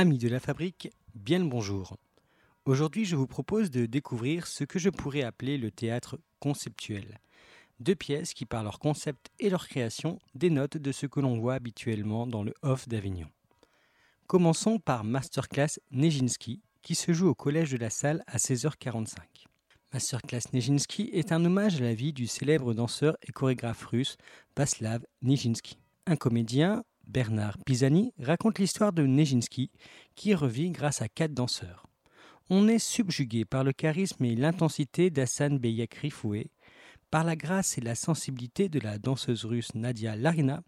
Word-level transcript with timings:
Amis 0.00 0.16
de 0.16 0.30
la 0.30 0.40
fabrique, 0.40 0.90
bien 1.14 1.40
le 1.40 1.44
bonjour. 1.44 1.98
Aujourd'hui, 2.64 3.04
je 3.04 3.16
vous 3.16 3.26
propose 3.26 3.70
de 3.70 3.84
découvrir 3.84 4.46
ce 4.46 4.64
que 4.64 4.78
je 4.78 4.88
pourrais 4.88 5.24
appeler 5.24 5.58
le 5.58 5.70
théâtre 5.70 6.18
conceptuel. 6.38 7.20
Deux 7.80 7.94
pièces 7.94 8.32
qui, 8.32 8.46
par 8.46 8.64
leur 8.64 8.78
concept 8.78 9.28
et 9.38 9.50
leur 9.50 9.68
création, 9.68 10.18
dénotent 10.34 10.78
de 10.78 10.90
ce 10.90 11.04
que 11.04 11.20
l'on 11.20 11.38
voit 11.38 11.52
habituellement 11.52 12.26
dans 12.26 12.42
le 12.42 12.54
off 12.62 12.88
d'Avignon. 12.88 13.28
Commençons 14.26 14.78
par 14.78 15.04
Masterclass 15.04 15.78
Nijinsky, 15.90 16.62
qui 16.80 16.94
se 16.94 17.12
joue 17.12 17.28
au 17.28 17.34
collège 17.34 17.72
de 17.72 17.76
la 17.76 17.90
salle 17.90 18.24
à 18.26 18.38
16h45. 18.38 19.18
Masterclass 19.92 20.50
Nijinsky 20.54 21.10
est 21.12 21.30
un 21.30 21.44
hommage 21.44 21.76
à 21.76 21.84
la 21.84 21.92
vie 21.92 22.14
du 22.14 22.26
célèbre 22.26 22.72
danseur 22.72 23.18
et 23.28 23.32
chorégraphe 23.32 23.84
russe 23.84 24.16
Vaslav 24.56 25.04
Nijinsky. 25.20 25.76
Un 26.06 26.16
comédien, 26.16 26.84
Bernard 27.06 27.58
Pisani, 27.64 28.12
raconte 28.18 28.58
l'histoire 28.58 28.92
de 28.92 29.04
Nijinsky, 29.04 29.70
qui 30.14 30.34
revit 30.34 30.70
grâce 30.70 31.02
à 31.02 31.08
quatre 31.08 31.34
danseurs. 31.34 31.86
On 32.48 32.68
est 32.68 32.78
subjugué 32.78 33.44
par 33.44 33.64
le 33.64 33.72
charisme 33.72 34.24
et 34.24 34.34
l'intensité 34.34 35.10
d'Hassan 35.10 35.58
Beyakri 35.58 36.10
Foué, 36.10 36.50
par 37.10 37.24
la 37.24 37.36
grâce 37.36 37.76
et 37.78 37.80
la 37.80 37.94
sensibilité 37.94 38.68
de 38.68 38.78
la 38.78 38.98
danseuse 38.98 39.44
russe 39.44 39.74
Nadia 39.74 40.16
Larina 40.16 40.62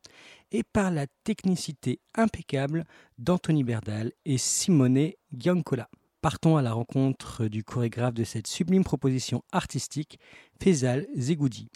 et 0.50 0.62
par 0.62 0.90
la 0.90 1.06
technicité 1.24 2.00
impeccable 2.14 2.84
d'Anthony 3.18 3.64
Berdal 3.64 4.12
et 4.24 4.38
Simone 4.38 5.12
Giancola. 5.32 5.88
Partons 6.22 6.56
à 6.56 6.62
la 6.62 6.72
rencontre 6.72 7.46
du 7.46 7.64
chorégraphe 7.64 8.14
de 8.14 8.22
cette 8.22 8.46
sublime 8.46 8.84
proposition 8.84 9.42
artistique, 9.50 10.20
Faisal 10.62 11.08
Zegoudi. 11.16 11.66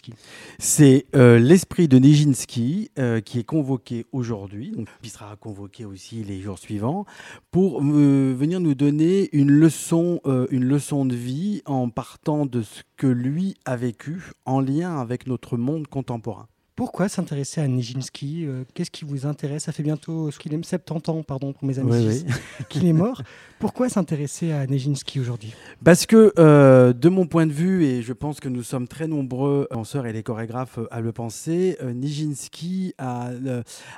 C'est 0.57 1.05
euh, 1.17 1.37
l'esprit 1.37 1.89
de 1.89 1.97
Nijinsky 1.99 2.89
euh, 2.97 3.19
qui 3.19 3.39
est 3.39 3.43
convoqué 3.43 4.05
aujourd'hui, 4.13 4.73
qui 5.03 5.09
sera 5.09 5.35
convoqué 5.35 5.83
aussi 5.83 6.23
les 6.23 6.39
jours 6.39 6.59
suivants, 6.59 7.03
pour 7.51 7.81
euh, 7.83 8.33
venir 8.37 8.61
nous 8.61 8.73
donner 8.73 9.27
une 9.33 9.51
leçon, 9.51 10.21
une 10.49 10.63
leçon 10.63 11.05
de 11.05 11.15
vie 11.15 11.61
en 11.65 11.89
partant 11.89 12.45
de 12.45 12.61
ce 12.61 12.83
que 12.95 13.07
lui 13.07 13.55
a 13.65 13.75
vécu 13.75 14.31
en 14.45 14.61
lien 14.61 14.97
avec 14.97 15.27
notre 15.27 15.57
monde 15.57 15.87
contemporain. 15.87 16.47
Pourquoi 16.77 17.09
s'intéresser 17.09 17.59
à 17.59 17.67
Nijinsky 17.67 18.45
euh, 18.45 18.63
Qu'est-ce 18.75 18.91
qui 18.91 19.03
vous 19.03 19.25
intéresse? 19.25 19.63
Ça 19.63 19.71
fait 19.71 19.81
bientôt 19.81 20.29
ce 20.29 20.37
qu'il 20.37 20.53
est 20.53 20.63
70 20.63 21.09
ans, 21.09 21.23
pardon 21.23 21.51
pour 21.51 21.65
mes 21.67 21.79
amis, 21.79 22.23
qu'il 22.69 22.85
est 22.85 22.93
mort. 22.93 23.23
Pourquoi 23.59 23.89
s'intéresser 23.89 24.51
à 24.51 24.67
Nijinsky 24.67 25.19
aujourd'hui? 25.19 25.55
Parce 25.83 26.05
que, 26.05 26.31
euh, 26.37 26.93
de 26.93 27.09
mon 27.09 27.25
point 27.25 27.47
de 27.47 27.51
vue, 27.51 27.83
et 27.83 28.03
je 28.03 28.13
pense 28.13 28.39
que 28.39 28.47
nous 28.47 28.61
sommes 28.61 28.87
très 28.87 29.07
nombreux, 29.07 29.67
danseurs 29.71 30.05
et 30.05 30.13
les 30.13 30.21
chorégraphes, 30.21 30.77
à 30.91 31.01
le 31.01 31.11
penser, 31.11 31.77
euh, 31.81 31.93
Nijinsky 31.93 32.93
a, 32.99 33.31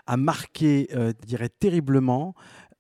a 0.08 0.16
marqué, 0.16 0.88
je 0.90 1.26
dirais, 1.28 1.50
terriblement 1.50 2.34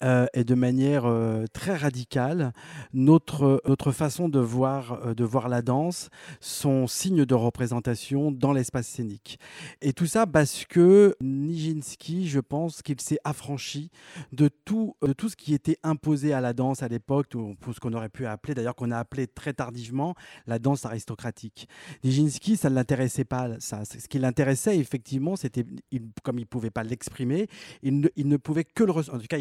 euh, 0.03 0.27
et 0.33 0.43
de 0.43 0.55
manière 0.55 1.05
euh, 1.05 1.45
très 1.51 1.75
radicale 1.75 2.53
notre, 2.93 3.61
notre 3.67 3.91
façon 3.91 4.29
de 4.29 4.39
voir, 4.39 5.05
euh, 5.05 5.13
de 5.13 5.25
voir 5.25 5.49
la 5.49 5.61
danse, 5.61 6.09
son 6.39 6.87
signe 6.87 7.25
de 7.25 7.35
représentation 7.35 8.31
dans 8.31 8.53
l'espace 8.53 8.87
scénique. 8.87 9.39
Et 9.81 9.91
tout 9.91 10.05
ça 10.05 10.25
parce 10.25 10.65
que 10.65 11.15
Nijinsky, 11.21 12.27
je 12.29 12.39
pense 12.39 12.81
qu'il 12.81 13.01
s'est 13.01 13.19
affranchi 13.25 13.91
de 14.31 14.47
tout, 14.47 14.95
de 15.01 15.11
tout 15.11 15.27
ce 15.27 15.35
qui 15.35 15.53
était 15.53 15.77
imposé 15.83 16.31
à 16.31 16.39
la 16.39 16.53
danse 16.53 16.81
à 16.81 16.87
l'époque, 16.87 17.27
ce 17.31 17.79
qu'on 17.79 17.93
aurait 17.93 18.09
pu 18.09 18.25
appeler, 18.25 18.53
d'ailleurs 18.53 18.75
qu'on 18.75 18.91
a 18.91 18.97
appelé 18.97 19.27
très 19.27 19.53
tardivement, 19.53 20.15
la 20.47 20.59
danse 20.59 20.85
aristocratique. 20.85 21.67
Nijinsky, 22.03 22.55
ça 22.55 22.69
ne 22.69 22.75
l'intéressait 22.75 23.25
pas. 23.25 23.49
Ce 23.59 24.07
qui 24.07 24.19
l'intéressait, 24.19 24.77
effectivement, 24.77 25.35
c'était, 25.35 25.65
comme 26.23 26.39
il 26.39 26.43
ne 26.43 26.47
pouvait 26.47 26.71
pas 26.71 26.83
l'exprimer, 26.83 27.47
il 27.83 27.99
ne, 27.99 28.37
pouvait 28.37 28.63
que 28.63 28.83
le... 28.83 28.91
En 28.91 29.01
tout 29.01 29.27
cas, 29.27 29.37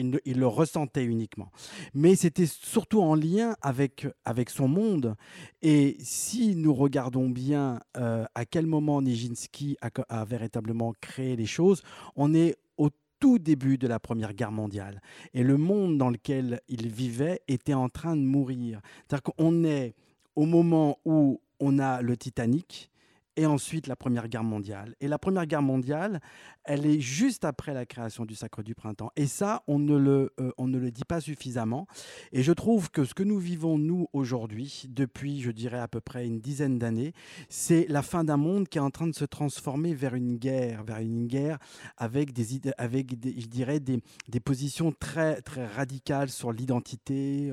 ressentait 0.49 1.05
uniquement. 1.05 1.51
Mais 1.95 2.17
c'était 2.17 2.47
surtout 2.47 3.00
en 3.00 3.15
lien 3.15 3.56
avec, 3.62 4.06
avec 4.25 4.50
son 4.50 4.69
monde. 4.69 5.17
Et 5.62 5.97
si 6.00 6.56
nous 6.56 6.75
regardons 6.75 7.28
bien 7.28 7.81
euh, 7.97 8.25
à 8.34 8.45
quel 8.45 8.67
moment 8.67 9.03
Nijinsky 9.03 9.77
a, 9.81 9.91
a 10.09 10.25
véritablement 10.25 10.93
créé 11.00 11.37
les 11.37 11.47
choses, 11.47 11.83
on 12.17 12.34
est 12.34 12.56
au 12.77 12.91
tout 13.21 13.39
début 13.39 13.78
de 13.78 13.87
la 13.87 13.99
Première 13.99 14.34
Guerre 14.34 14.53
mondiale. 14.53 15.00
Et 15.34 15.43
le 15.43 15.56
monde 15.56 15.99
dans 15.99 16.11
lequel 16.11 16.61
il 16.69 16.89
vivait 16.89 17.41
était 17.49 17.75
en 17.75 17.89
train 17.89 18.17
de 18.17 18.22
mourir. 18.22 18.81
C'est-à-dire 19.06 19.34
qu'on 19.34 19.65
est 19.65 19.95
au 20.37 20.47
moment 20.47 20.99
où 21.05 21.41
on 21.61 21.78
a 21.78 22.01
le 22.03 22.17
Titanic, 22.17 22.91
et 23.38 23.47
ensuite 23.47 23.87
la 23.87 23.94
Première 23.94 24.28
Guerre 24.28 24.43
mondiale. 24.43 24.97
Et 25.00 25.06
la 25.06 25.16
Première 25.16 25.47
Guerre 25.47 25.62
mondiale, 25.62 26.21
elle 26.65 26.84
est 26.84 27.00
juste 27.00 27.44
après 27.44 27.72
la 27.72 27.87
création 27.87 28.25
du 28.25 28.34
Sacre 28.34 28.65
du 28.65 28.75
Printemps. 28.75 29.12
Et 29.15 29.28
ça, 29.28 29.62
on 29.69 29.78
ne 29.78 29.97
le, 29.97 30.32
euh, 30.41 30.50
on 30.59 30.66
ne 30.66 30.76
le 30.76 30.91
dit 30.91 31.04
pas 31.04 31.21
suffisamment. 31.21 31.87
Et 32.32 32.43
je 32.43 32.53
trouve 32.53 32.91
que 32.91 33.04
ce 33.04 33.15
que 33.15 33.22
nous 33.22 33.38
vivons, 33.38 33.78
nous, 33.78 34.09
aujourd'hui, 34.12 34.87
depuis, 34.88 35.41
je 35.41 35.53
dirais, 35.53 35.78
à 35.78 35.87
peu 35.87 36.00
près 36.00 36.27
une 36.27 36.41
dizaine 36.41 36.81
d'années, 36.81 37.12
c'est 37.48 37.87
la 37.88 38.03
fin 38.03 38.25
d'un 38.25 38.37
monde 38.37 38.66
qui 38.66 38.78
est 38.78 38.82
en 38.82 38.91
train 38.91 39.06
de 39.06 39.15
se 39.15 39.25
transformer 39.25 39.94
vers 39.94 40.16
une 40.16 40.37
guerre, 40.37 40.82
vers 40.82 40.98
une 40.98 41.28
guerre 41.28 41.59
avec, 41.97 42.32
des, 42.32 42.72
avec 42.77 43.12
je 43.22 43.47
dirais, 43.47 43.78
des, 43.78 44.03
des 44.28 44.41
positions 44.41 44.91
très, 44.91 45.41
très 45.43 45.65
radicales 45.65 46.31
sur 46.31 46.50
l'identité. 46.50 47.53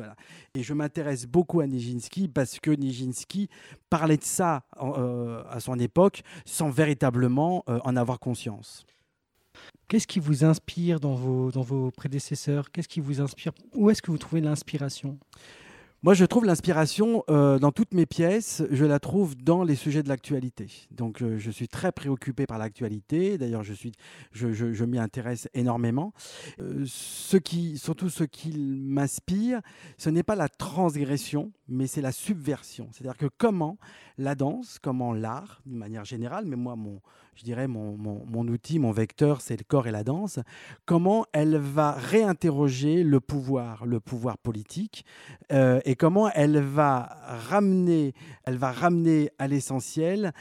Et 0.56 0.64
je 0.64 0.74
m'intéresse 0.74 1.28
beaucoup 1.28 1.60
à 1.60 1.68
Nijinsky 1.68 2.28
parce 2.28 2.60
que 2.60 2.72
Nijinsky 2.72 3.50
parlait 3.92 4.18
de 4.18 4.24
ça 4.24 4.64
euh, 4.82 5.44
à 5.50 5.60
son 5.60 5.75
époque 5.80 6.24
sans 6.46 6.70
véritablement 6.70 7.64
euh, 7.70 7.80
en 7.84 7.96
avoir 7.96 8.20
conscience. 8.20 8.86
Qu'est-ce 9.88 10.08
qui 10.08 10.20
vous 10.20 10.44
inspire 10.44 11.00
dans 11.00 11.14
vos, 11.14 11.52
dans 11.52 11.62
vos 11.62 11.92
prédécesseurs? 11.92 12.72
Qu'est-ce 12.72 12.88
qui 12.88 13.00
vous 13.00 13.22
inspire? 13.22 13.52
Où 13.74 13.90
est-ce 13.90 14.02
que 14.02 14.12
vous 14.12 14.18
trouvez 14.18 14.42
l'inspiration? 14.42 15.18
Moi, 16.06 16.14
je 16.14 16.24
trouve 16.24 16.46
l'inspiration 16.46 17.24
euh, 17.32 17.58
dans 17.58 17.72
toutes 17.72 17.96
mes 17.96 18.06
pièces, 18.06 18.62
je 18.70 18.86
la 18.86 19.00
trouve 19.00 19.36
dans 19.36 19.64
les 19.64 19.74
sujets 19.74 20.04
de 20.04 20.08
l'actualité. 20.08 20.68
Donc, 20.92 21.24
euh, 21.24 21.40
je 21.40 21.50
suis 21.50 21.68
très 21.68 21.92
préoccupé 21.92 22.46
par 22.46 22.60
l'actualité. 22.60 23.40
D'ailleurs, 23.40 23.64
je, 23.64 23.74
suis, 23.74 23.92
je, 24.32 24.54
je, 24.54 24.86
m'y 24.86 25.00
intéresse 25.00 25.50
énormément. 25.56 26.14
ce 26.86 27.38
qui, 27.38 27.80
surtout 27.80 28.10
ce 28.10 28.24
qui 28.24 28.56
m'inspire, 28.56 29.62
ce 29.98 30.12
n'est 30.12 30.22
pas 30.22 30.36
la 30.36 30.48
transgression, 30.48 31.52
mais 31.68 31.88
c'est 31.88 32.02
la 32.02 32.12
subversion. 32.12 32.90
C'est-à-dire 32.92 33.18
que 33.18 33.30
comment 33.38 33.78
la 34.18 34.36
danse, 34.36 34.80
comment 34.80 35.14
l'art, 35.14 35.62
d'une 35.66 35.78
manière 35.78 36.06
générale, 36.06 36.46
mais 36.46 36.56
moi, 36.56 36.76
mon, 36.76 37.02
je 37.36 37.44
dirais, 37.44 37.68
mon, 37.68 37.98
mon, 37.98 38.48
outil, 38.48 38.80
mon 38.80 38.92
vecteur, 38.92 39.42
c'est 39.42 39.58
le 39.58 39.64
corps 39.64 39.88
et 39.88 39.92
la 39.92 40.04
danse, 40.04 40.40
comment 40.86 41.26
elle 41.34 41.58
va 41.58 41.92
réinterroger 41.92 43.04
le 43.04 43.20
pouvoir, 43.20 43.86
le 43.86 44.00
pouvoir 44.00 44.38
politique, 44.38 45.06
euh, 45.52 45.82
et 45.86 45.96
comment 45.96 46.30
elle 46.32 46.60
va 46.60 47.10
ramener, 47.50 48.14
elle 48.44 48.58
va 48.58 48.72
ramener 48.72 49.30
à 49.40 49.48
l'essentiel 49.48 50.34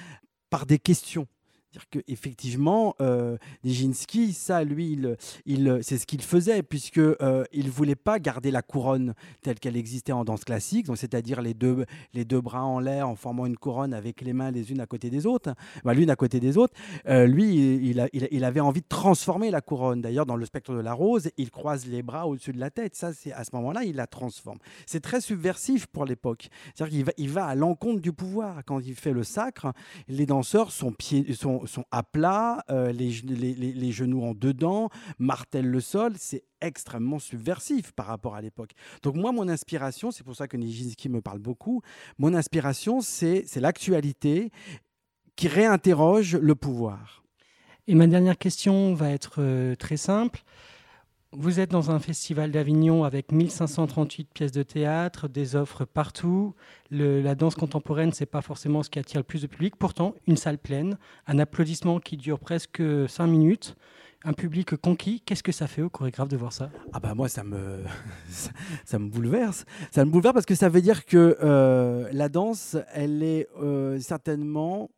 par 0.51 0.67
des 0.67 0.79
questions 0.79 1.27
dire 1.75 1.85
qu'effectivement, 1.91 2.95
euh, 3.01 3.37
Nijinsky, 3.65 4.33
ça, 4.33 4.63
lui, 4.65 4.99
il, 5.45 5.79
c'est 5.83 5.99
ce 5.99 6.07
qu'il 6.07 6.23
faisait, 6.23 6.63
puisqu'il 6.63 7.17
euh, 7.21 7.45
ne 7.53 7.71
voulait 7.71 7.97
pas 7.97 8.19
garder 8.19 8.51
la 8.51 8.63
couronne 8.63 9.15
telle 9.43 9.59
qu'elle 9.59 9.77
existait 9.77 10.13
en 10.13 10.25
danse 10.25 10.45
classique, 10.45 10.87
c'est-à-dire 10.95 11.43
les 11.43 11.55
deux, 11.55 11.85
les 12.13 12.25
deux 12.25 12.41
bras 12.41 12.65
en 12.65 12.79
l'air 12.79 13.09
en 13.09 13.17
formant 13.17 13.47
une 13.47 13.57
couronne 13.57 13.93
avec 13.93 14.21
les 14.21 14.33
mains 14.33 14.51
les 14.51 14.71
unes 14.71 14.81
à 14.81 14.87
côté 14.87 15.11
des 15.11 15.27
autres, 15.27 15.55
bah, 15.85 15.95
l'une 15.95 16.11
à 16.11 16.17
côté 16.17 16.39
des 16.39 16.57
autres. 16.57 16.75
Euh, 17.09 17.27
lui, 17.27 17.57
il, 17.91 18.09
il, 18.13 18.45
avait 18.45 18.61
envie 18.61 18.81
de 18.81 18.89
transformer 18.89 19.51
la 19.51 19.61
couronne. 19.61 20.01
D'ailleurs, 20.01 20.27
dans 20.27 20.37
le 20.37 20.45
spectre 20.45 20.75
de 20.75 20.81
la 20.81 20.93
rose, 20.93 21.31
il 21.37 21.51
croise 21.51 21.87
les 21.87 22.03
bras 22.03 22.27
au-dessus 22.27 22.53
de 22.53 22.61
la 22.61 22.71
tête. 22.71 22.95
Ça, 22.95 23.13
c'est 23.13 23.33
à 23.33 23.43
ce 23.43 23.51
moment-là, 23.55 23.83
il 23.85 23.97
la 23.97 24.07
transforme. 24.07 24.59
C'est 24.87 25.01
très 25.01 25.21
subversif 25.21 25.87
pour 25.87 26.05
l'époque. 26.05 26.49
C'est-à-dire 26.75 26.93
qu'il 26.93 27.05
va, 27.05 27.13
il 27.17 27.31
va 27.31 27.47
à 27.47 27.55
l'encontre 27.55 28.01
du 28.01 28.13
pouvoir. 28.13 28.65
Quand 28.65 28.79
il 28.79 28.95
fait 28.95 29.13
le 29.13 29.25
sacre, 29.25 29.73
les 30.09 30.27
danseurs 30.27 30.71
sont, 30.71 30.93
pieds, 30.93 31.33
sont, 31.33 31.64
sont 31.67 31.85
à 31.91 32.03
plat, 32.03 32.65
euh, 32.71 32.93
les, 32.93 33.11
les, 33.13 33.93
genoux 33.93 34.23
en 34.23 34.35
dedans, 34.35 34.91
martèlent 35.19 35.71
le 35.71 35.81
sol. 35.81 36.15
C'est 36.19 36.45
extrêmement 36.61 37.19
subversif 37.19 37.93
par 37.93 38.07
rapport 38.07 38.35
à 38.35 38.41
l'époque. 38.41 38.73
Donc 39.03 39.17
moi, 39.17 39.33
mon 39.33 39.49
inspiration, 39.49 40.11
c'est 40.11 40.25
pour 40.25 40.37
ça 40.37 40.49
que 40.49 40.57
Nijinsky 40.57 41.09
me 41.09 41.21
parle 41.21 41.39
beaucoup, 41.39 41.83
mon 42.19 42.35
inspiration, 42.35 43.01
c'est 43.01 43.45
l'actualité 43.57 44.51
qui 45.37 45.49
réinterroge 45.49 46.37
le 46.37 46.55
pouvoir. 46.55 47.25
Et 47.87 47.95
ma 47.95 48.07
dernière 48.07 48.39
question 48.39 48.95
va 48.95 49.11
être 49.11 49.37
euh, 49.39 49.75
très 49.75 49.99
simple. 49.99 50.43
Vous 51.37 51.59
êtes 51.59 51.71
dans 51.73 51.91
un 51.91 51.99
festival 51.99 52.53
d'Avignon 52.53 53.03
avec 53.03 53.33
1538 53.33 54.29
pièces 54.33 54.53
de 54.53 54.63
théâtre, 54.63 55.27
des 55.27 55.57
offres 55.57 55.85
partout. 55.85 56.55
la 56.93 57.35
danse 57.35 57.57
contemporaine, 57.57 58.13
c'est 58.13 58.25
pas 58.25 58.41
forcément 58.41 58.85
ce 58.85 58.91
qui 58.91 59.01
attire 59.01 59.19
le 59.19 59.25
plus 59.25 59.43
de 59.43 59.49
public. 59.49 59.75
Pourtant, 59.77 60.15
une 60.29 60.37
salle 60.37 60.59
pleine, 60.59 60.97
un 61.27 61.41
applaudissement 61.41 61.99
qui 61.99 62.17
dure 62.17 62.39
presque 62.39 62.81
5 63.09 63.27
minutes, 63.27 63.75
un 64.23 64.33
public 64.33 64.77
conquis. 64.77 65.23
Qu'est-ce 65.27 65.43
que 65.43 65.51
ça 65.51 65.67
fait 65.67 65.83
au 65.83 65.91
chorégraphe 65.91 66.29
de 66.29 66.37
voir 66.37 66.53
ça? 66.53 66.71
Ah 66.93 67.01
bah 67.01 67.15
moi, 67.15 67.29
ça 67.29 67.43
me, 67.43 67.83
ça, 68.85 69.01
me 69.01 69.09
bouleverse. 69.09 69.65
Ça 69.91 70.05
me 70.05 70.11
bouleverse 70.13 70.35
parce 70.35 70.47
que 70.47 70.55
ça 70.55 70.69
veut 70.69 70.83
dire 70.83 71.05
que 71.05 71.37
euh, 71.43 72.09
la 72.13 72.29
danse, 72.29 72.77
elle 72.93 73.25
est 73.25 73.49
euh, 73.61 73.99
certainement 73.99 74.89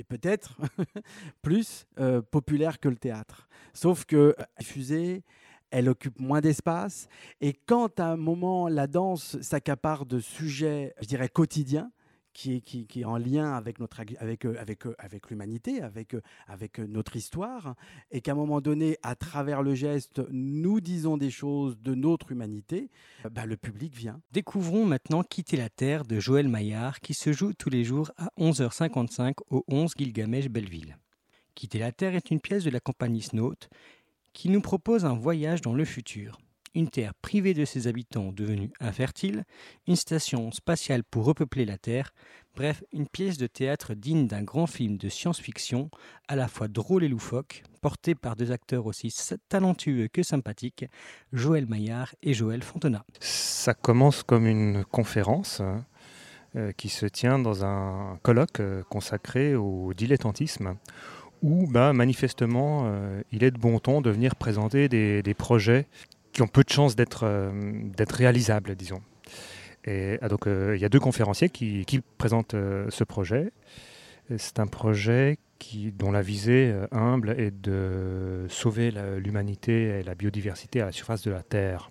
et 0.00 0.04
peut-être 0.04 0.56
plus 1.42 1.86
euh, 2.00 2.22
populaire 2.22 2.80
que 2.80 2.88
le 2.88 2.96
théâtre. 2.96 3.48
Sauf 3.74 4.06
que 4.06 4.16
euh, 4.16 4.34
diffusée, 4.58 5.22
elle 5.70 5.88
occupe 5.88 6.18
moins 6.18 6.40
d'espace. 6.40 7.06
Et 7.40 7.52
quand 7.52 8.00
à 8.00 8.06
un 8.06 8.16
moment 8.16 8.66
la 8.68 8.86
danse 8.86 9.40
s'accapare 9.42 10.06
de 10.06 10.18
sujets, 10.18 10.94
je 11.02 11.06
dirais, 11.06 11.28
quotidiens, 11.28 11.92
qui 12.32 12.54
est, 12.56 12.60
qui, 12.60 12.86
qui 12.86 13.00
est, 13.00 13.04
en 13.04 13.16
lien 13.16 13.54
avec, 13.54 13.80
notre, 13.80 14.00
avec, 14.18 14.44
euh, 14.44 14.56
avec, 14.58 14.86
euh, 14.86 14.94
avec 14.98 15.30
l'humanité, 15.30 15.82
avec, 15.82 16.14
euh, 16.14 16.22
avec 16.46 16.78
notre 16.78 17.16
histoire, 17.16 17.74
et 18.10 18.20
qu'à 18.20 18.32
un 18.32 18.36
moment 18.36 18.60
donné, 18.60 18.98
à 19.02 19.14
travers 19.14 19.62
le 19.62 19.74
geste, 19.74 20.22
nous 20.30 20.80
disons 20.80 21.16
des 21.16 21.30
choses 21.30 21.78
de 21.80 21.94
notre 21.94 22.32
humanité, 22.32 22.90
bah, 23.30 23.46
le 23.46 23.56
public 23.56 23.94
vient. 23.94 24.20
Découvrons 24.32 24.86
maintenant 24.86 25.22
Quitter 25.22 25.56
la 25.56 25.68
Terre 25.68 26.04
de 26.04 26.20
Joël 26.20 26.48
Maillard, 26.48 27.00
qui 27.00 27.14
se 27.14 27.32
joue 27.32 27.52
tous 27.52 27.70
les 27.70 27.84
jours 27.84 28.10
à 28.16 28.30
11h55 28.38 29.34
au 29.50 29.64
11 29.68 29.92
Gilgamesh 29.96 30.48
Belleville. 30.48 30.96
Quitter 31.54 31.78
la 31.78 31.92
Terre 31.92 32.14
est 32.14 32.30
une 32.30 32.40
pièce 32.40 32.64
de 32.64 32.70
la 32.70 32.80
compagnie 32.80 33.22
Snout 33.22 33.68
qui 34.32 34.48
nous 34.48 34.60
propose 34.60 35.04
un 35.04 35.14
voyage 35.14 35.60
dans 35.60 35.74
le 35.74 35.84
futur 35.84 36.38
une 36.74 36.88
terre 36.88 37.14
privée 37.14 37.54
de 37.54 37.64
ses 37.64 37.86
habitants 37.86 38.32
devenue 38.32 38.70
infertile, 38.80 39.44
une 39.86 39.96
station 39.96 40.50
spatiale 40.52 41.04
pour 41.04 41.24
repeupler 41.24 41.64
la 41.64 41.78
Terre, 41.78 42.12
bref, 42.56 42.82
une 42.92 43.08
pièce 43.08 43.38
de 43.38 43.46
théâtre 43.46 43.94
digne 43.94 44.26
d'un 44.26 44.42
grand 44.42 44.66
film 44.66 44.96
de 44.96 45.08
science-fiction, 45.08 45.90
à 46.28 46.36
la 46.36 46.48
fois 46.48 46.68
drôle 46.68 47.04
et 47.04 47.08
loufoque, 47.08 47.62
porté 47.80 48.14
par 48.14 48.36
deux 48.36 48.52
acteurs 48.52 48.86
aussi 48.86 49.14
talentueux 49.48 50.08
que 50.08 50.22
sympathiques, 50.22 50.86
Joël 51.32 51.66
Maillard 51.66 52.14
et 52.22 52.34
Joël 52.34 52.62
Fontena. 52.62 53.04
Ça 53.20 53.74
commence 53.74 54.22
comme 54.22 54.46
une 54.46 54.84
conférence. 54.84 55.60
Hein, 55.60 55.84
euh, 56.56 56.72
qui 56.76 56.88
se 56.88 57.06
tient 57.06 57.38
dans 57.38 57.64
un 57.64 58.18
colloque 58.24 58.58
euh, 58.58 58.82
consacré 58.88 59.54
au 59.54 59.94
dilettantisme, 59.94 60.74
où 61.42 61.68
bah, 61.68 61.92
manifestement 61.92 62.86
euh, 62.86 63.22
il 63.30 63.44
est 63.44 63.52
de 63.52 63.58
bon 63.58 63.78
ton 63.78 64.00
de 64.00 64.10
venir 64.10 64.34
présenter 64.34 64.88
des 64.88 65.34
projets 65.34 65.86
qui 66.32 66.42
ont 66.42 66.46
peu 66.46 66.62
de 66.62 66.70
chances 66.70 66.96
d'être 66.96 67.24
euh, 67.24 67.90
réalisables, 68.10 68.74
disons. 68.76 69.02
Et 69.84 70.18
ah, 70.20 70.28
donc, 70.28 70.46
euh, 70.46 70.76
il 70.76 70.82
y 70.82 70.84
a 70.84 70.88
deux 70.88 71.00
conférenciers 71.00 71.48
qui, 71.48 72.02
présentent 72.18 72.54
euh, 72.54 72.86
ce 72.90 73.04
projet. 73.04 73.52
C'est 74.36 74.60
un 74.60 74.66
projet 74.66 75.38
dont 75.98 76.12
la 76.12 76.22
visée 76.22 76.72
humble 76.92 77.30
est 77.30 77.50
de 77.50 78.46
sauver 78.48 78.92
l'humanité 79.18 79.98
et 79.98 80.02
la 80.04 80.14
biodiversité 80.14 80.80
à 80.80 80.86
la 80.86 80.92
surface 80.92 81.22
de 81.22 81.32
la 81.32 81.42
Terre. 81.42 81.90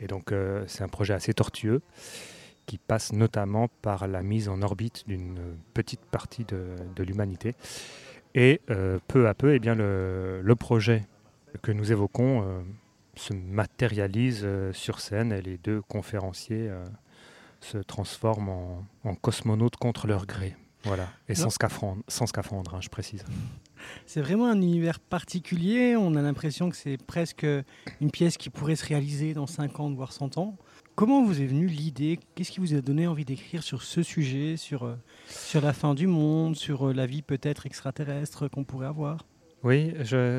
Et 0.00 0.06
donc, 0.06 0.32
c'est 0.66 0.82
un 0.82 0.88
projet 0.88 1.12
assez 1.12 1.34
tortueux 1.34 1.82
qui 2.64 2.78
passe 2.78 3.12
notamment 3.12 3.68
par 3.82 4.08
la 4.08 4.22
mise 4.22 4.48
en 4.48 4.62
orbite 4.62 5.04
d'une 5.06 5.38
petite 5.74 6.00
partie 6.00 6.44
de, 6.44 7.02
l'humanité. 7.04 7.54
Et 8.34 8.62
peu 9.06 9.28
à 9.28 9.34
peu, 9.34 9.54
eh 9.54 9.58
bien, 9.58 9.74
le, 9.74 10.54
projet 10.58 11.04
que 11.60 11.70
nous 11.70 11.92
évoquons 11.92 12.64
se 13.16 13.32
matérialise 13.32 14.42
euh, 14.44 14.72
sur 14.72 15.00
scène 15.00 15.32
et 15.32 15.42
les 15.42 15.58
deux 15.58 15.82
conférenciers 15.82 16.68
euh, 16.68 16.84
se 17.60 17.78
transforment 17.78 18.84
en, 19.04 19.14
cosmonautes 19.14 19.76
contre 19.76 20.06
leur 20.06 20.26
gré. 20.26 20.56
Voilà, 20.84 21.08
et 21.30 21.34
sans 21.34 21.48
scaphandre, 21.48 22.02
sans 22.08 22.26
scaphandre 22.26 22.74
hein, 22.74 22.80
je 22.82 22.90
précise. 22.90 23.24
C'est 24.04 24.20
vraiment 24.20 24.46
un 24.46 24.60
univers 24.60 25.00
particulier. 25.00 25.96
On 25.96 26.14
a 26.14 26.20
l'impression 26.20 26.68
que 26.68 26.76
c'est 26.76 26.98
presque 26.98 27.46
une 28.00 28.10
pièce 28.10 28.36
qui 28.36 28.50
pourrait 28.50 28.76
se 28.76 28.84
réaliser 28.84 29.32
dans 29.32 29.46
50 29.46 29.94
voire 29.94 30.12
100 30.12 30.36
ans. 30.36 30.58
Comment 30.94 31.24
vous 31.24 31.40
est 31.40 31.46
venue 31.46 31.66
l'idée? 31.66 32.20
Qu'est-ce 32.34 32.50
qui 32.52 32.60
vous 32.60 32.74
a 32.74 32.82
donné 32.82 33.06
envie 33.06 33.24
d'écrire 33.24 33.62
sur 33.62 33.82
ce 33.82 34.02
sujet, 34.02 34.56
sur, 34.56 34.84
euh, 34.84 34.94
sur 35.26 35.62
la 35.62 35.72
fin 35.72 35.94
du 35.94 36.06
monde, 36.06 36.54
sur 36.54 36.92
la 36.92 37.06
vie 37.06 37.22
peut-être 37.22 37.64
extraterrestre 37.64 38.48
qu'on 38.48 38.64
pourrait 38.64 38.86
avoir? 38.86 39.24
Oui, 39.64 39.94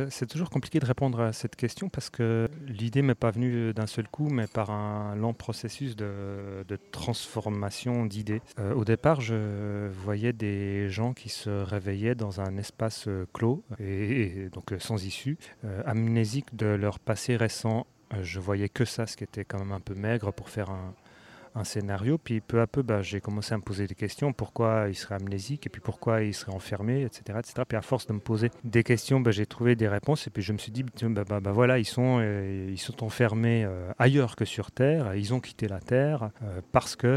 c'est 0.09 0.27
toujours 0.27 0.51
compliqué 0.51 0.79
de 0.79 0.85
répondre 0.85 1.19
à 1.19 1.33
cette 1.33 1.55
question 1.55 1.89
parce 1.89 2.11
que 2.11 2.47
l'idée 2.67 3.01
m'est 3.01 3.15
pas 3.15 3.31
venue 3.31 3.73
d'un 3.73 3.87
seul 3.87 4.07
coup, 4.07 4.29
mais 4.29 4.45
par 4.45 4.69
un 4.69 5.15
lent 5.15 5.33
processus 5.33 5.95
de, 5.95 6.63
transformation 6.91 8.05
d'idées. 8.05 8.41
Euh, 8.59 8.73
au 8.73 8.85
départ, 8.85 9.21
je 9.21 9.87
voyais 9.87 10.33
des 10.33 10.89
gens 10.89 11.13
qui 11.13 11.29
se 11.29 11.49
réveillaient 11.49 12.15
dans 12.15 12.39
un 12.39 12.57
espace 12.57 13.09
clos 13.33 13.63
et, 13.79 14.49
donc 14.51 14.73
sans 14.79 15.03
issue, 15.03 15.37
euh, 15.63 15.81
amnésiques 15.85 16.55
de 16.55 16.67
leur 16.67 16.99
passé 16.99 17.35
récent. 17.35 17.87
Euh, 18.13 18.23
je 18.23 18.39
voyais 18.39 18.69
que 18.69 18.85
ça, 18.85 19.07
ce 19.07 19.17
qui 19.17 19.23
était 19.23 19.45
quand 19.45 19.59
même 19.59 19.71
un 19.71 19.79
peu 19.79 19.95
maigre 19.95 20.31
pour 20.31 20.49
faire 20.49 20.69
un, 20.69 20.93
un 21.55 21.63
scénario. 21.63 22.17
Puis 22.17 22.41
peu 22.41 22.61
à 22.61 22.67
peu, 22.67 22.81
bah, 22.81 23.01
j'ai 23.01 23.21
commencé 23.21 23.53
à 23.53 23.57
me 23.57 23.63
poser 23.63 23.87
des 23.87 23.95
questions. 23.95 24.33
Pourquoi 24.33 24.85
il 24.89 24.95
serait 24.95 25.15
amnésique 25.15 25.65
et 25.65 25.69
puis 25.69 25.81
pourquoi 25.81 26.21
il 26.21 26.33
serait 26.33 26.53
enfermé, 26.53 27.03
etc. 27.03 27.39
etc. 27.39 27.63
Puis 27.67 27.77
à 27.77 27.81
force 27.81 28.05
de 28.07 28.13
me 28.13 28.19
poser 28.19 28.51
des 28.63 28.83
questions, 28.83 29.19
bah, 29.19 29.31
j'ai 29.31 29.45
trouvé 29.45 29.75
des 29.75 29.87
réponses. 29.87 30.27
Et 30.27 30.29
puis 30.29 30.43
je 30.43 30.53
me 30.53 30.57
suis 30.57 30.71
dit, 30.71 30.83
bah, 30.83 31.23
bah, 31.39 31.51
voilà, 31.51 31.79
ils 31.79 31.85
sont, 31.85 32.19
euh, 32.21 32.69
ils 32.69 32.79
sont 32.79 33.03
enfermés 33.03 33.63
euh, 33.65 33.91
ailleurs 33.97 34.35
que 34.35 34.45
sur 34.45 34.71
Terre. 34.71 35.15
Ils 35.15 35.33
ont 35.33 35.39
quitté 35.39 35.67
la 35.67 35.79
Terre 35.79 36.29
euh, 36.43 36.61
parce 36.71 36.95
qu'il 36.95 37.09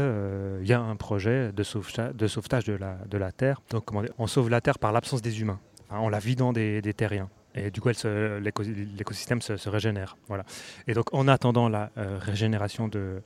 il 0.61 0.67
y 0.67 0.73
a 0.73 0.79
un 0.79 0.95
projet 0.95 1.51
de 1.51 1.63
sauvetage 1.63 2.65
de, 2.65 2.73
la, 3.17 3.31
Terre. 3.31 3.61
Donc 3.69 3.89
on 4.17 4.27
sauve 4.27 4.49
la 4.49 4.61
Terre 4.61 4.79
par 4.79 4.91
l'absence 4.91 5.21
des 5.21 5.41
humains, 5.41 5.59
en 5.89 6.09
la 6.09 6.19
vidant 6.19 6.53
des, 6.53 6.81
terriens. 6.95 7.29
Et 7.55 7.71
du 7.71 7.81
coup, 7.81 7.89
l'écosystème 7.89 9.41
se, 9.41 9.57
se, 9.57 9.69
régénère. 9.69 10.17
Voilà. 10.27 10.45
Et 10.87 10.93
donc, 10.93 11.13
en 11.13 11.27
attendant 11.27 11.67
la 11.67 11.91
régénération 11.95 12.87
de, 12.87 13.21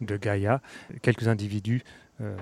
de 0.00 0.16
Gaïa, 0.16 0.60
quelques 1.02 1.28
individus, 1.28 1.82
euh, 2.20 2.36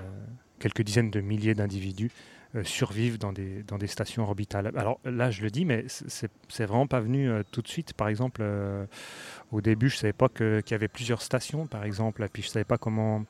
quelques 0.59 0.81
dizaines 0.81 1.09
de 1.09 1.21
milliers 1.21 1.55
d'individus 1.55 2.11
euh, 2.55 2.65
survivent 2.65 3.17
dans 3.17 3.31
des, 3.31 3.87
stations 3.87 4.23
orbitales. 4.23 4.71
Alors 4.75 4.99
là, 5.05 5.31
je 5.31 5.41
le 5.41 5.49
dis, 5.49 5.63
mais 5.63 5.85
c'est 5.87 6.65
vraiment 6.65 6.87
pas 6.87 6.99
venu 6.99 7.29
euh, 7.29 7.43
tout 7.49 7.61
de 7.61 7.67
suite. 7.67 7.93
Par 7.93 8.09
exemple, 8.09 8.43
au 9.51 9.61
début, 9.61 9.89
je 9.89 9.95
savais 9.95 10.13
pas 10.13 10.27
qu'il 10.27 10.63
y 10.69 10.73
avait 10.73 10.89
plusieurs 10.89 11.21
stations, 11.21 11.65
par 11.65 11.85
exemple, 11.85 12.23
et 12.23 12.27
puis 12.27 12.41
je 12.41 12.49
savais 12.49 12.65
pas 12.65 12.77
comment, 12.77 13.23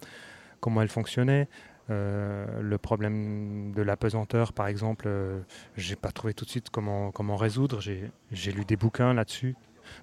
comment 0.60 0.82
elles 0.82 0.88
fonctionnaient. 0.90 1.48
le 1.90 2.78
problème 2.78 3.74
de 3.76 3.84
la 3.84 3.96
pesanteur, 3.96 4.54
par 4.54 4.68
exemple, 4.68 5.08
j'ai 5.78 5.96
pas 5.96 6.12
trouvé 6.12 6.34
tout 6.34 6.46
de 6.46 6.50
suite 6.50 6.70
comment, 6.72 7.12
comment 7.12 7.36
résoudre. 7.36 7.80
J'ai 7.80 8.52
lu 8.52 8.66
des 8.66 8.76
bouquins 8.76 9.14
là-dessus 9.14 9.56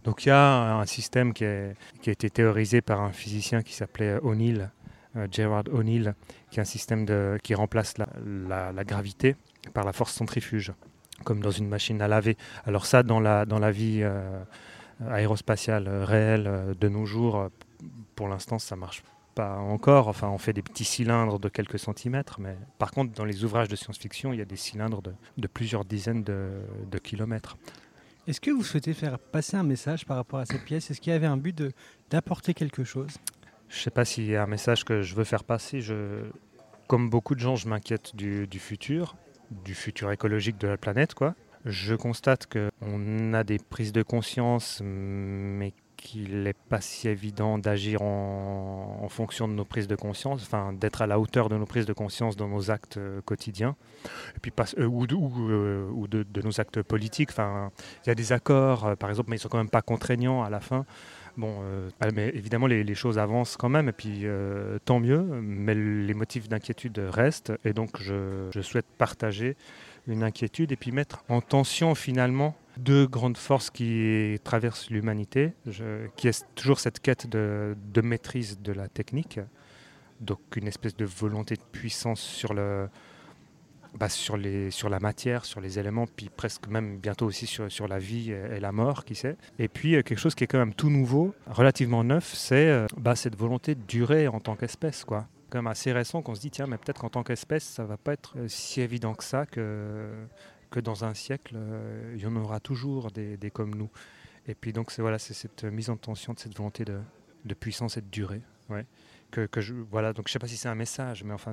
donc 0.04 0.24
il 0.24 0.28
y 0.28 0.32
a 0.32 0.76
un 0.76 0.86
système 0.86 1.32
qui, 1.32 1.44
a 1.44 1.72
été 2.06 2.30
théorisé 2.30 2.80
par 2.80 3.00
un 3.00 3.12
physicien 3.12 3.62
qui 3.62 3.74
s'appelait 3.74 4.18
O'Neill, 4.22 4.70
euh, 5.16 5.26
Gerard 5.30 5.64
O'Neill, 5.72 6.14
qui 6.50 6.58
est 6.58 6.62
un 6.62 6.64
système 6.64 7.06
qui 7.42 7.54
remplace 7.54 7.94
la, 7.98 8.84
gravité 8.84 9.36
par 9.72 9.84
la 9.84 9.92
force 9.92 10.12
centrifuge, 10.12 10.72
comme 11.24 11.40
dans 11.40 11.50
une 11.50 11.68
machine 11.68 12.00
à 12.02 12.08
laver. 12.08 12.36
Alors 12.66 12.86
ça, 12.86 13.02
dans 13.02 13.20
la, 13.20 13.70
vie 13.70 14.00
euh, 14.02 14.42
aérospatiale 15.08 15.88
réelle 15.88 16.46
euh, 16.46 16.74
de 16.74 16.88
nos 16.88 17.06
jours, 17.06 17.48
pour 18.14 18.28
l'instant, 18.28 18.58
ça 18.58 18.76
marche 18.76 19.02
pas 19.34 19.56
encore. 19.56 20.08
Enfin, 20.08 20.28
on 20.28 20.38
fait 20.38 20.52
des 20.52 20.62
petits 20.62 20.84
cylindres 20.84 21.38
de 21.38 21.48
quelques 21.48 21.78
centimètres, 21.78 22.40
mais 22.40 22.56
par 22.78 22.90
contre, 22.90 23.12
dans 23.12 23.24
les 23.24 23.44
ouvrages 23.44 23.68
de 23.68 23.76
science-fiction, 23.76 24.32
il 24.32 24.38
y 24.38 24.42
a 24.42 24.46
des 24.46 24.56
cylindres 24.56 25.02
de, 25.02 25.46
plusieurs 25.46 25.84
dizaines 25.84 26.24
de 26.24 26.98
kilomètres. 27.02 27.56
Est-ce 28.26 28.40
que 28.40 28.50
vous 28.50 28.64
souhaitez 28.64 28.92
faire 28.92 29.20
passer 29.20 29.56
un 29.56 29.62
message 29.62 30.04
par 30.04 30.16
rapport 30.16 30.40
à 30.40 30.46
cette 30.46 30.64
pièce? 30.64 30.90
Est-ce 30.90 31.00
qu'il 31.00 31.12
y 31.12 31.16
avait 31.16 31.26
un 31.26 31.36
but 31.36 31.62
d'apporter 32.10 32.54
quelque 32.54 32.82
chose? 32.82 33.12
Je 33.68 33.76
ne 33.76 33.80
sais 33.82 33.90
pas 33.90 34.04
s'il 34.04 34.26
y 34.26 34.34
a 34.34 34.42
un 34.42 34.48
message 34.48 34.84
que 34.84 35.02
je 35.02 35.14
veux 35.14 35.22
faire 35.22 35.44
passer. 35.44 35.80
Je, 35.80 36.24
comme 36.88 37.08
beaucoup 37.08 37.36
de 37.36 37.40
gens, 37.40 37.54
je 37.54 37.68
m'inquiète 37.68 38.16
du, 38.16 38.48
du, 38.48 38.58
futur, 38.58 39.14
du 39.64 39.76
futur 39.76 40.10
écologique 40.10 40.58
de 40.58 40.66
la 40.66 40.76
planète. 40.76 41.14
Quoi. 41.14 41.36
Je 41.64 41.94
constate 41.94 42.48
qu'on 42.48 43.32
a 43.32 43.44
des 43.44 43.58
prises 43.58 43.92
de 43.92 44.02
conscience, 44.02 44.82
mais 44.84 45.72
qu'il 45.96 46.42
n'est 46.42 46.52
pas 46.52 46.80
si 46.80 47.08
évident 47.08 47.58
d'agir 47.58 48.02
en, 48.02 49.08
fonction 49.08 49.48
de 49.48 49.54
nos 49.54 49.64
prises 49.64 49.86
de 49.86 49.94
conscience, 49.94 50.42
enfin 50.42 50.72
d'être 50.72 51.00
à 51.00 51.06
la 51.06 51.18
hauteur 51.18 51.48
de 51.48 51.56
nos 51.56 51.64
prises 51.64 51.86
de 51.86 51.92
conscience 51.92 52.36
dans 52.36 52.48
nos 52.48 52.70
actes 52.70 52.96
euh, 52.96 53.20
quotidiens, 53.22 53.76
et 54.36 54.40
puis 54.40 54.52
euh, 54.78 54.86
ou, 54.86 55.04
euh, 55.04 56.06
de, 56.08 56.42
nos 56.42 56.60
actes 56.60 56.82
politiques. 56.82 57.30
Enfin, 57.30 57.70
il 58.04 58.08
y 58.08 58.10
a 58.10 58.14
des 58.14 58.32
accords, 58.32 58.96
par 58.96 59.10
exemple, 59.10 59.30
mais 59.30 59.36
ils 59.36 59.40
sont 59.40 59.48
quand 59.48 59.58
même 59.58 59.70
pas 59.70 59.82
contraignants 59.82 60.42
à 60.42 60.50
la 60.50 60.60
fin. 60.60 60.84
Bon, 61.36 61.60
mais 62.14 62.28
évidemment, 62.30 62.66
les, 62.66 62.94
choses 62.94 63.18
avancent 63.18 63.58
quand 63.58 63.68
même, 63.68 63.90
et 63.90 63.92
puis 63.92 64.24
tant 64.86 65.00
mieux, 65.00 65.20
mais 65.20 65.74
les 65.74 66.14
motifs 66.14 66.48
d'inquiétude 66.48 66.98
restent, 66.98 67.52
et 67.64 67.74
donc 67.74 68.00
je 68.00 68.60
souhaite 68.62 68.86
partager 68.96 69.54
une 70.06 70.22
inquiétude 70.22 70.72
et 70.72 70.76
puis 70.76 70.92
mettre 70.92 71.24
en 71.28 71.40
tension 71.40 71.94
finalement 71.94 72.54
deux 72.76 73.06
grandes 73.06 73.36
forces 73.36 73.70
qui 73.70 74.38
traversent 74.44 74.90
l'humanité, 74.90 75.52
qui 76.16 76.28
est 76.28 76.44
toujours 76.54 76.80
cette 76.80 77.00
quête 77.00 77.26
de, 77.28 77.74
maîtrise 78.02 78.58
de 78.60 78.72
la 78.72 78.88
technique, 78.88 79.40
donc 80.20 80.40
une 80.56 80.66
espèce 80.66 80.96
de 80.96 81.04
volonté 81.04 81.56
de 81.56 81.62
puissance 81.72 82.20
sur, 82.20 82.54
le, 82.54 82.88
bah, 83.94 84.08
sur, 84.08 84.36
la 84.36 85.00
matière, 85.00 85.44
sur 85.44 85.60
les 85.60 85.78
éléments, 85.78 86.06
puis 86.06 86.30
presque 86.34 86.68
même 86.68 86.98
bientôt 86.98 87.26
aussi 87.26 87.46
sur, 87.46 87.70
sur 87.70 87.88
la 87.88 87.98
vie 87.98 88.30
et, 88.30 88.60
la 88.60 88.72
mort, 88.72 89.04
qui 89.04 89.14
sait. 89.14 89.36
Et 89.58 89.68
puis 89.68 89.94
euh, 89.94 90.02
quelque 90.02 90.18
chose 90.18 90.34
qui 90.34 90.44
est 90.44 90.46
quand 90.46 90.58
même 90.58 90.74
tout 90.74 90.90
nouveau, 90.90 91.34
relativement 91.46 92.04
neuf, 92.04 92.34
c'est 92.34 92.68
euh, 92.68 92.86
bah, 92.96 93.16
cette 93.16 93.36
volonté 93.36 93.74
de 93.74 93.82
durer 93.82 94.28
en 94.28 94.40
tant 94.40 94.56
qu'espèce. 94.56 95.04
quoi 95.04 95.26
quand 95.50 95.58
même 95.58 95.68
assez 95.68 95.92
récent 95.92 96.22
qu'on 96.22 96.34
se 96.34 96.40
dit 96.40 96.50
tiens 96.50 96.66
mais 96.66 96.76
peut-être 96.76 97.00
qu'en 97.00 97.08
tant 97.08 97.22
qu'espèce 97.22 97.64
ça 97.64 97.84
va 97.84 97.96
pas 97.96 98.12
être 98.12 98.34
euh, 98.36 98.48
si 98.48 98.80
évident 98.80 99.14
que 99.14 99.22
ça 99.22 99.46
que 99.46 100.08
que 100.70 100.80
dans 100.80 101.04
un 101.04 101.14
siècle, 101.14 101.54
euh, 101.56 102.14
il 102.16 102.22
y 102.22 102.26
en 102.26 102.36
aura 102.36 102.60
toujours 102.60 103.10
des, 103.10 103.50
comme 103.52 103.74
nous. 103.74 103.90
Et 104.46 104.54
puis 104.54 104.72
donc 104.72 104.90
c'est 104.90 105.02
voilà, 105.02 105.18
cette 105.18 105.64
mise 105.64 105.90
en 105.90 105.96
tension 105.96 106.32
de 106.32 106.38
cette 106.38 106.56
volonté 106.56 106.84
de, 106.84 107.54
puissance 107.54 107.96
et 107.96 108.00
de 108.00 108.08
durée. 108.08 108.42
Ouais. 108.68 108.86
Que, 109.30 109.46
que 109.46 109.60
je, 109.60 109.74
voilà, 109.74 110.12
donc 110.12 110.28
je 110.28 110.32
sais 110.32 110.38
pas 110.38 110.46
si 110.46 110.56
c'est 110.56 110.68
un 110.68 110.76
message, 110.76 111.24
mais 111.24 111.34
enfin 111.34 111.52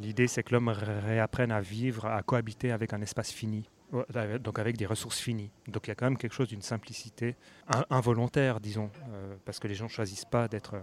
l'idée, 0.00 0.26
c'est 0.26 0.42
que 0.42 0.52
l'homme 0.52 0.68
réapprenne 0.68 1.52
à 1.52 1.60
vivre, 1.60 2.06
à 2.06 2.22
cohabiter 2.22 2.72
avec 2.72 2.92
un 2.92 3.00
espace 3.00 3.30
fini, 3.30 3.70
donc 4.40 4.58
avec 4.58 4.76
des 4.76 4.86
ressources 4.86 5.18
finies. 5.18 5.50
Donc 5.68 5.86
il 5.86 5.90
y 5.90 5.92
a 5.92 5.94
quand 5.94 6.06
même 6.06 6.18
quelque 6.18 6.34
chose 6.34 6.48
d'une 6.48 6.62
simplicité 6.62 7.36
involontaire, 7.90 8.60
disons, 8.60 8.90
euh, 9.12 9.36
parce 9.44 9.60
que 9.60 9.68
les 9.68 9.76
gens 9.76 9.88
choisissent 9.88 10.24
pas 10.24 10.48
d'être 10.48 10.74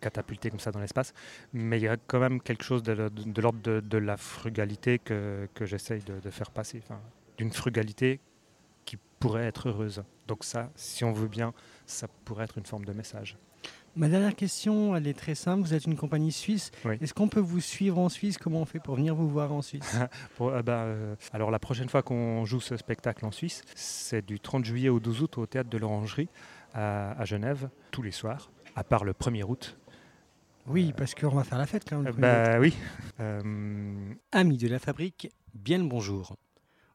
catapultés 0.00 0.50
comme 0.50 0.60
ça 0.60 0.70
dans 0.70 0.80
l'espace, 0.80 1.12
mais 1.52 1.78
il 1.78 1.82
y 1.82 1.88
a 1.88 1.96
quand 1.96 2.20
même 2.20 2.40
quelque 2.40 2.64
chose 2.64 2.82
de, 2.82 2.94
de, 2.94 3.40
l'ordre 3.40 3.60
de, 3.62 3.80
de, 3.80 3.98
la 3.98 4.16
frugalité 4.16 4.98
que, 4.98 5.48
que 5.54 5.66
j'essaye 5.66 6.02
de, 6.02 6.30
faire 6.30 6.50
passer, 6.50 6.80
enfin, 6.84 7.00
d'une 7.36 7.52
frugalité 7.52 8.20
qui 8.84 8.96
pourrait 9.18 9.44
être 9.44 9.68
heureuse. 9.68 10.02
Donc 10.26 10.44
ça, 10.44 10.70
si 10.74 11.04
on 11.04 11.12
veut 11.12 11.28
bien, 11.28 11.52
ça 11.86 12.08
pourrait 12.24 12.44
être 12.44 12.58
une 12.58 12.66
forme 12.66 12.84
de 12.84 12.92
message. 12.92 13.36
Ma 13.94 14.08
dernière 14.08 14.34
question, 14.34 14.96
elle 14.96 15.06
est 15.06 15.18
très 15.18 15.34
simple. 15.34 15.62
Vous 15.62 15.74
êtes 15.74 15.84
une 15.84 15.96
compagnie 15.96 16.32
suisse. 16.32 16.70
Est-ce 17.02 17.12
qu'on 17.12 17.28
peut 17.28 17.40
vous 17.40 17.60
suivre 17.60 17.98
en 17.98 18.08
Suisse? 18.08 18.38
Comment 18.38 18.62
on 18.62 18.64
fait 18.64 18.80
pour 18.80 18.96
venir 18.96 19.14
vous 19.14 19.28
voir 19.28 19.52
en 19.52 19.60
Suisse? 19.60 19.96
Euh, 20.40 20.62
bah, 20.62 20.82
euh, 20.84 21.14
Alors 21.32 21.50
la 21.50 21.58
prochaine 21.58 21.88
fois 21.88 22.02
qu'on 22.02 22.44
joue 22.44 22.60
ce 22.60 22.76
spectacle 22.76 23.24
en 23.24 23.30
Suisse, 23.30 23.62
c'est 23.76 24.24
du 24.26 24.40
30 24.40 24.64
juillet 24.64 24.88
au 24.88 24.98
12 24.98 25.22
août 25.22 25.38
au 25.38 25.46
théâtre 25.46 25.70
de 25.70 25.78
l'Orangerie 25.78 26.28
à, 26.74 27.24
Genève, 27.24 27.68
tous 27.90 28.02
les 28.02 28.10
soirs, 28.10 28.50
à 28.76 28.84
part 28.84 29.04
le 29.04 29.12
1er 29.12 29.44
août. 29.44 29.76
Oui, 30.66 30.92
parce 30.96 31.14
qu'on 31.14 31.34
va 31.34 31.44
faire 31.44 31.58
la 31.58 31.66
fête 31.66 31.84
quand 31.88 31.98
même. 31.98 32.14
bah 32.14 32.58
oui. 32.60 32.74
Amis 34.30 34.58
de 34.58 34.68
la 34.68 34.78
fabrique, 34.78 35.28
bien 35.54 35.78
le 35.78 35.84
bonjour. 35.84 36.36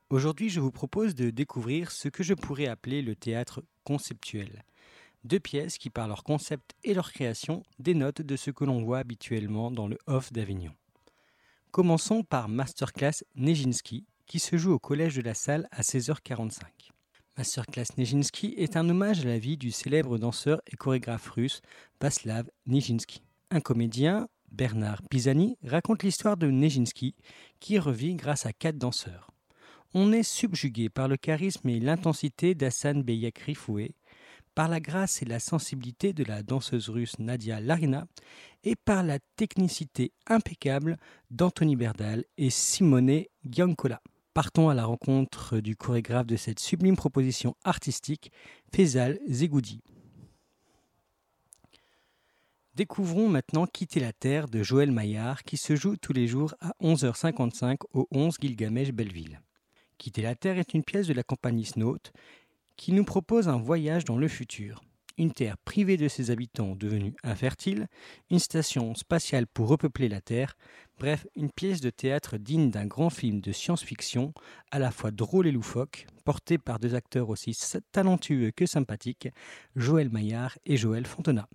Aujourd'hui, 0.10 0.50
je 0.50 0.62
vous 0.62 0.72
propose 0.72 1.15
de 1.15 1.31
découvrir 1.31 1.91
ce 1.91 2.07
que 2.07 2.24
je 2.24 2.34
pourrais 2.34 2.67
appeler 2.67 3.01
le 3.01 3.15
théâtre 3.15 3.62
conceptuel. 3.84 4.63
Deux 5.25 5.39
pièces 5.39 5.77
qui, 5.77 5.89
par 5.89 6.07
leur 6.07 6.24
concept 6.24 6.75
et 6.86 6.93
leur 6.93 7.12
création, 7.12 7.63
dénotent 7.79 8.22
de 8.22 8.36
ce 8.38 8.50
que 8.51 8.63
l'on 8.63 8.81
voit 8.81 9.00
habituellement 9.00 9.69
dans 9.69 9.88
le 9.88 9.98
off 10.07 10.31
d'Avignon. 10.31 10.72
Commençons 11.72 12.24
par 12.24 12.48
Masterclass 12.48 13.25
Nejinsky, 13.36 14.05
qui 14.25 14.39
se 14.39 14.55
joue 14.55 14.72
au 14.72 14.79
Collège 14.79 15.17
de 15.17 15.22
la 15.22 15.34
Salle 15.34 15.67
à 15.72 15.81
16h45. 15.81 16.63
Masterclass 17.38 17.89
Nejinsky 17.98 18.56
est 18.58 18.77
un 18.77 18.89
hommage 18.89 19.22
à 19.22 19.25
la 19.25 19.38
vie 19.38 19.58
du 19.58 19.70
célèbre 19.70 20.17
danseur 20.17 20.60
et 20.65 20.75
chorégraphe 20.75 21.29
russe 21.29 21.62
Vaslav 22.01 22.50
Nijinsky. 22.65 23.22
Un 23.51 23.62
comédien, 23.62 24.27
Bernard 24.51 25.03
Pisani, 25.08 25.56
raconte 25.63 26.01
l'histoire 26.01 26.36
de 26.36 26.50
Nejinsky, 26.50 27.13
qui 27.60 27.77
revit 27.77 28.15
grâce 28.15 28.48
à 28.48 28.53
quatre 28.53 28.79
danseurs. 28.79 29.29
On 29.94 30.12
est 30.13 30.24
subjugué 30.24 30.89
par 30.89 31.08
le 31.08 31.15
charisme 31.15 31.70
et 31.70 31.79
l'intensité 31.79 32.56
d'Hassan 32.56 33.03
Beyakri 33.03 33.53
Foué, 33.53 33.94
par 34.56 34.67
la 34.67 34.79
grâce 34.79 35.22
et 35.22 35.25
la 35.25 35.39
sensibilité 35.39 36.13
de 36.13 36.24
la 36.24 36.41
danseuse 36.41 36.89
russe 36.89 37.20
Nadia 37.20 37.62
Larina 37.62 38.08
et 38.63 38.75
par 38.75 39.03
la 39.03 39.20
technicité 39.36 40.12
impeccable 40.25 40.98
d'Anthony 41.29 41.75
Berdal 41.75 42.25
et 42.39 42.50
Simone 42.50 43.25
Giancola. 43.46 44.01
Partons 44.38 44.70
à 44.70 44.75
la 44.75 44.86
rencontre 44.86 45.58
du 45.58 45.75
chorégraphe 45.75 46.27
de 46.27 46.36
cette 46.36 46.60
sublime 46.60 46.96
proposition 46.96 47.56
artistique, 47.63 48.32
Faisal 48.72 49.17
Zegoudi. 49.27 49.82
Découvrons 52.75 53.29
maintenant 53.29 53.65
Quitter 53.65 54.00
la 54.00 54.13
Terre 54.13 54.48
de 54.48 54.62
Joël 54.62 54.91
Maillard 54.91 55.41
qui 55.41 55.58
se 55.58 55.75
joue 55.75 55.98
tous 55.98 56.13
les 56.13 56.27
jours 56.27 56.53
à 56.62 56.74
11h55 56.84 57.77
au 57.96 58.08
11 58.12 58.36
Gilgamesh 58.39 58.91
Belleville. 58.91 59.41
Quitter 59.98 60.22
la 60.22 60.36
Terre 60.36 60.60
est 60.60 60.75
une 60.75 60.84
pièce 60.84 61.08
de 61.08 61.13
la 61.13 61.24
compagnie 61.24 61.65
Snout 61.65 62.13
qui 62.75 62.91
nous 62.91 63.06
propose 63.06 63.48
un 63.48 63.58
voyage 63.58 64.06
dans 64.06 64.20
le 64.20 64.27
futur. 64.27 64.84
Une 65.17 65.31
Terre 65.31 65.57
privée 65.57 65.97
de 65.97 66.07
ses 66.07 66.29
habitants 66.29 66.75
devenus 66.75 67.13
infertiles, 67.24 67.88
une 68.29 68.38
station 68.39 68.93
spatiale 68.93 69.47
pour 69.47 69.67
repeupler 69.67 70.09
la 70.09 70.21
Terre, 70.21 70.55
bref, 71.00 71.25
une 71.36 71.51
pièce 71.51 71.81
de 71.81 71.89
théâtre 71.89 72.38
digne 72.38 72.69
d'un 72.69 72.86
grand 72.86 73.09
film 73.09 73.41
de 73.41 73.51
science-fiction, 73.51 74.33
à 74.71 74.77
la 74.77 74.91
fois 74.91 75.09
drôle 75.09 75.47
et 75.47 75.51
loufoque, 75.51 76.05
porté 76.24 76.59
par 76.59 76.79
deux 76.79 76.93
acteurs 76.93 77.29
aussi 77.29 77.57
talentueux 77.91 78.51
que 78.51 78.67
sympathiques, 78.67 79.29
Joël 79.75 80.09
Maillard 80.09 80.57
et 80.65 80.77
Joël 80.77 81.07
Fontena. 81.07 81.50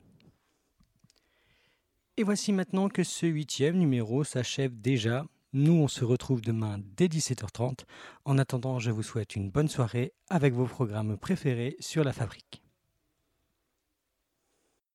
Et 2.16 2.24
voici 2.24 2.52
maintenant 2.52 2.88
que 2.88 3.04
ce 3.04 3.26
huitième 3.26 3.78
numéro 3.78 4.24
s'achève 4.24 4.80
déjà 4.80 5.24
nous, 5.54 5.74
on 5.74 5.88
se 5.88 6.02
retrouve 6.02 6.40
demain 6.40 6.78
dès 6.96 7.08
17h30. 7.08 7.80
En 8.24 8.38
attendant, 8.38 8.78
je 8.78 8.90
vous 8.90 9.02
souhaite 9.02 9.36
une 9.36 9.50
bonne 9.50 9.68
soirée 9.68 10.14
avec 10.30 10.54
vos 10.54 10.64
programmes 10.64 11.18
préférés 11.18 11.76
sur 11.78 12.04
la 12.04 12.14
fabrique. 12.14 12.61